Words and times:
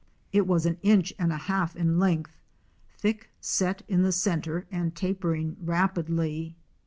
It 0.33 0.47
was 0.47 0.65
an 0.65 0.79
inch 0.81 1.13
and 1.19 1.31
a 1.31 1.37
half 1.37 1.75
in 1.75 1.99
length, 1.99 2.31
thick 2.97 3.29
set 3.39 3.83
in 3.87 4.01
the 4.01 4.11
centre 4.11 4.65
and 4.71 4.95
tapering 4.95 5.57
rapidly. 5.63 6.55